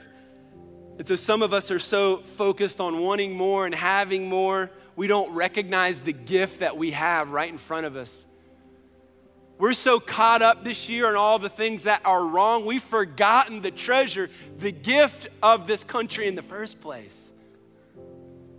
[0.98, 5.08] And so some of us are so focused on wanting more and having more, we
[5.08, 8.26] don't recognize the gift that we have right in front of us.
[9.60, 13.62] We're so caught up this year in all the things that are wrong, we've forgotten
[13.62, 17.32] the treasure, the gift of this country in the first place.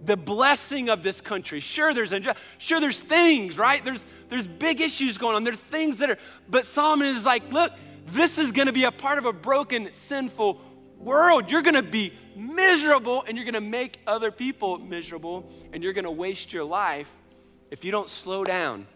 [0.04, 1.60] The blessing of this country.
[1.60, 2.14] Sure, there's
[2.58, 3.84] sure there's things, right?
[3.84, 5.44] There's there's big issues going on.
[5.44, 6.18] There are things that are,
[6.48, 7.72] but Solomon is like, look,
[8.12, 10.60] this is gonna be a part of a broken, sinful
[10.98, 11.50] world.
[11.50, 16.52] You're gonna be miserable and you're gonna make other people miserable, and you're gonna waste
[16.52, 17.10] your life
[17.70, 18.86] if you don't slow down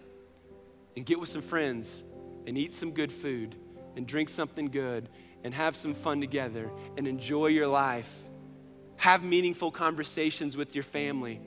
[0.96, 2.04] and get with some friends
[2.46, 3.56] and eat some good food
[3.96, 5.08] and drink something good
[5.44, 8.12] and have some fun together and enjoy your life.
[8.96, 11.40] Have meaningful conversations with your family.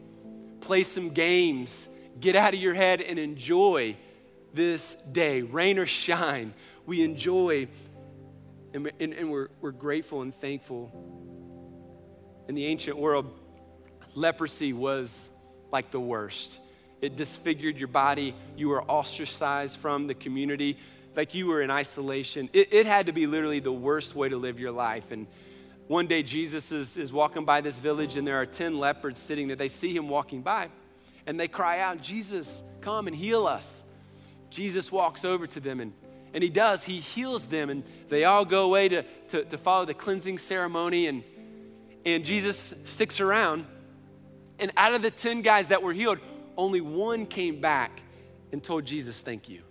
[0.61, 1.87] Play some games.
[2.19, 3.95] Get out of your head and enjoy
[4.53, 6.53] this day, rain or shine.
[6.87, 7.67] We enjoy
[8.73, 10.91] and, and, and we're, we're grateful and thankful.
[12.47, 13.27] In the ancient world,
[14.13, 15.29] leprosy was
[15.71, 16.59] like the worst.
[17.01, 18.35] It disfigured your body.
[18.55, 20.77] You were ostracized from the community,
[21.15, 22.49] like you were in isolation.
[22.53, 25.11] It, it had to be literally the worst way to live your life.
[25.11, 25.27] And
[25.87, 29.47] one day, Jesus is, is walking by this village, and there are 10 leopards sitting
[29.47, 29.55] there.
[29.55, 30.69] They see him walking by,
[31.25, 33.83] and they cry out, Jesus, come and heal us.
[34.49, 35.93] Jesus walks over to them, and,
[36.37, 36.83] and he does.
[36.83, 41.07] He heals them, and they all go away to, to, to follow the cleansing ceremony.
[41.07, 41.23] And,
[42.05, 43.65] and Jesus sticks around.
[44.59, 46.19] And out of the 10 guys that were healed,
[46.55, 48.03] only one came back
[48.51, 49.63] and told Jesus, Thank you.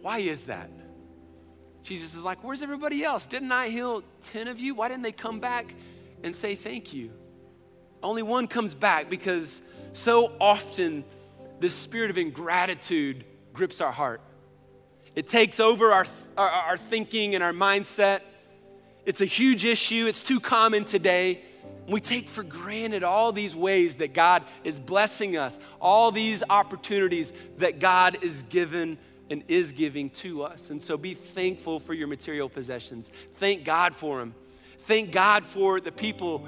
[0.00, 0.70] Why is that?
[1.82, 3.26] Jesus is like, Where's everybody else?
[3.26, 4.76] Didn't I heal 10 of you?
[4.76, 5.74] Why didn't they come back
[6.22, 7.10] and say thank you?
[8.00, 9.60] Only one comes back because
[9.92, 11.02] so often
[11.58, 14.20] the spirit of ingratitude grips our heart.
[15.16, 16.06] It takes over our,
[16.36, 18.20] our, our thinking and our mindset.
[19.06, 21.40] It's a huge issue, it's too common today.
[21.88, 27.32] We take for granted all these ways that God is blessing us, all these opportunities
[27.58, 28.98] that God is given
[29.30, 30.70] and is giving to us.
[30.70, 33.10] And so be thankful for your material possessions.
[33.36, 34.34] Thank God for them.
[34.80, 36.46] Thank God for the people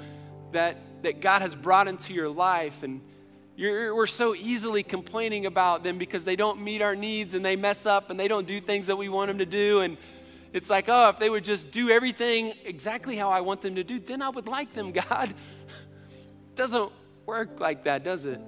[0.51, 2.83] that, that God has brought into your life.
[2.83, 3.01] And
[3.59, 7.85] we're so easily complaining about them because they don't meet our needs and they mess
[7.85, 9.81] up and they don't do things that we want them to do.
[9.81, 9.97] And
[10.53, 13.83] it's like, oh, if they would just do everything exactly how I want them to
[13.83, 15.33] do, then I would like them, God.
[16.55, 16.89] Doesn't
[17.25, 18.39] work like that, does it?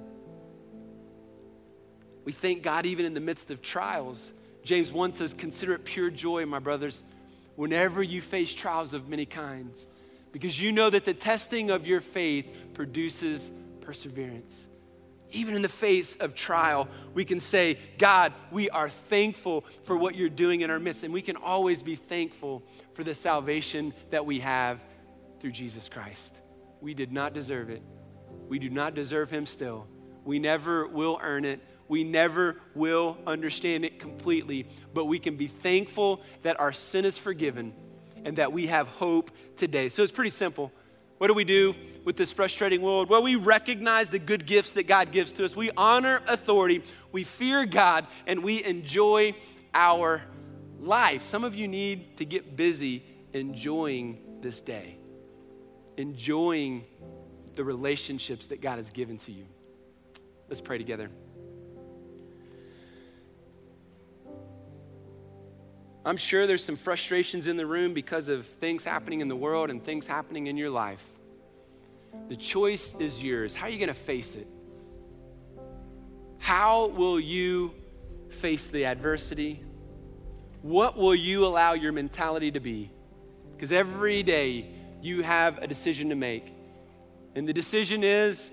[2.24, 4.32] We thank God even in the midst of trials.
[4.64, 7.02] James 1 says, Consider it pure joy, my brothers,
[7.56, 9.86] whenever you face trials of many kinds,
[10.30, 13.50] because you know that the testing of your faith produces
[13.82, 14.68] perseverance
[15.32, 20.14] even in the face of trial, we can say, God, we are thankful for what
[20.14, 21.04] you're doing in our midst.
[21.04, 22.62] And we can always be thankful
[22.94, 24.84] for the salvation that we have
[25.40, 26.40] through Jesus Christ.
[26.80, 27.82] We did not deserve it.
[28.48, 29.86] We do not deserve him still.
[30.24, 31.60] We never will earn it.
[31.88, 37.18] We never will understand it completely, but we can be thankful that our sin is
[37.18, 37.74] forgiven
[38.24, 39.88] and that we have hope today.
[39.88, 40.72] So it's pretty simple.
[41.22, 43.08] What do we do with this frustrating world?
[43.08, 45.54] Well, we recognize the good gifts that God gives to us.
[45.54, 49.34] We honor authority, we fear God, and we enjoy
[49.72, 50.24] our
[50.80, 51.22] life.
[51.22, 54.96] Some of you need to get busy enjoying this day,
[55.96, 56.86] enjoying
[57.54, 59.46] the relationships that God has given to you.
[60.48, 61.08] Let's pray together.
[66.04, 69.70] I'm sure there's some frustrations in the room because of things happening in the world
[69.70, 71.04] and things happening in your life.
[72.28, 73.54] The choice is yours.
[73.54, 74.48] How are you going to face it?
[76.38, 77.72] How will you
[78.30, 79.62] face the adversity?
[80.62, 82.90] What will you allow your mentality to be?
[83.52, 84.66] Because every day
[85.00, 86.52] you have a decision to make.
[87.36, 88.50] And the decision is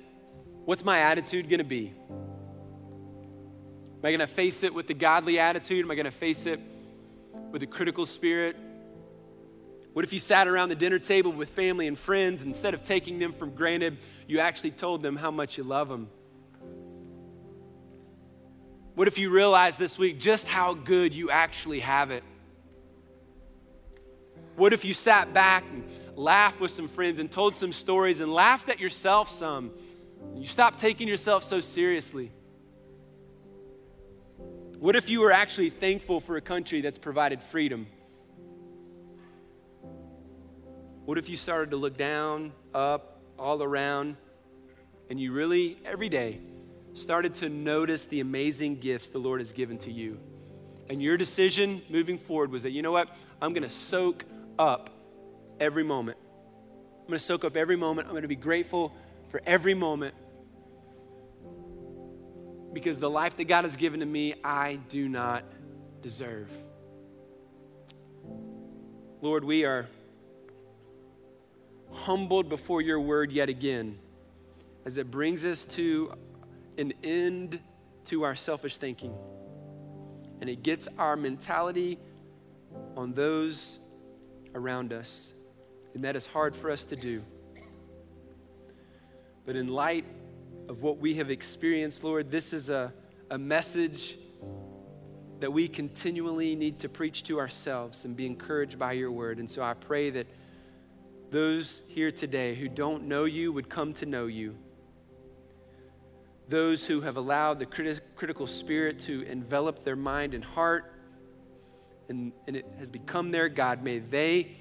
[0.65, 1.93] what's my attitude going to be?
[2.09, 5.83] Am I going to face it with the godly attitude?
[5.83, 6.59] Am I going to face it
[7.51, 8.55] with a critical spirit?
[9.93, 12.83] What if you sat around the dinner table with family and friends, and instead of
[12.83, 13.97] taking them for granted,
[14.27, 16.09] you actually told them how much you love them?
[18.95, 22.23] What if you realized this week just how good you actually have it?
[24.55, 25.85] What if you sat back and
[26.17, 29.71] laughed with some friends and told some stories and laughed at yourself some?
[30.35, 32.31] You stopped taking yourself so seriously.
[34.79, 37.85] What if you were actually thankful for a country that's provided freedom?
[41.03, 44.15] What if you started to look down, up, all around,
[45.09, 46.39] and you really, every day,
[46.93, 50.17] started to notice the amazing gifts the Lord has given to you?
[50.89, 53.09] And your decision moving forward was that, you know what?
[53.41, 54.23] I'm going to soak
[54.57, 54.89] up
[55.59, 56.17] every moment.
[57.01, 58.07] I'm going to soak up every moment.
[58.07, 58.95] I'm going to be grateful
[59.27, 60.15] for every moment
[62.73, 65.43] because the life that God has given to me, I do not
[66.01, 66.49] deserve.
[69.21, 69.87] Lord, we are
[71.91, 73.97] humbled before your word yet again
[74.85, 76.13] as it brings us to
[76.77, 77.59] an end
[78.05, 79.13] to our selfish thinking.
[80.41, 81.99] And it gets our mentality
[82.95, 83.79] on those
[84.55, 85.33] around us.
[85.93, 87.21] And that is hard for us to do.
[89.45, 90.05] But in light
[90.69, 92.93] of what we have experienced, Lord, this is a,
[93.31, 94.19] a message
[95.39, 99.39] that we continually need to preach to ourselves and be encouraged by your word.
[99.39, 100.27] And so I pray that
[101.31, 104.55] those here today who don't know you would come to know you.
[106.49, 110.93] Those who have allowed the criti- critical spirit to envelop their mind and heart,
[112.09, 114.51] and, and it has become their God, may they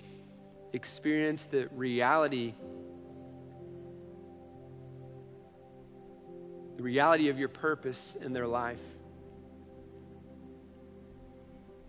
[0.72, 2.54] experience the reality,
[6.78, 8.80] the reality of your purpose in their life.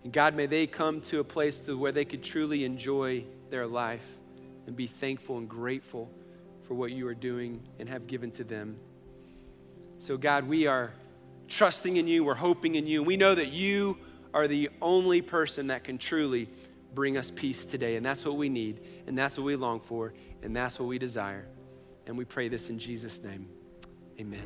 [0.04, 3.68] And God, may they come to a place to where they could truly enjoy their
[3.68, 4.18] life
[4.66, 6.10] and be thankful and grateful
[6.64, 8.78] for what you are doing and have given to them.
[10.00, 10.92] So, God, we are
[11.48, 14.00] trusting in you, we're hoping in you, we know that you
[14.34, 16.50] are the only person that can truly
[16.96, 17.96] bring us peace today.
[17.96, 20.98] And that's what we need, and that's what we long for, and that's what we
[20.98, 21.46] desire.
[22.08, 23.50] And we pray this in Jesus' name.
[24.20, 24.42] Amen.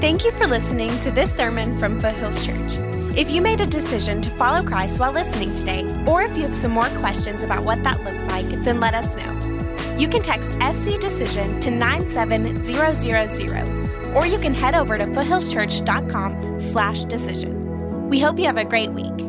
[0.00, 2.72] Thank you for listening to this sermon from Foothills Church.
[3.16, 6.54] If you made a decision to follow Christ while listening today, or if you have
[6.54, 9.96] some more questions about what that looks like, then let us know.
[9.96, 17.04] You can text FC Decision to 97000, or you can head over to foothillschurch.com slash
[17.04, 18.08] decision.
[18.08, 19.27] We hope you have a great week.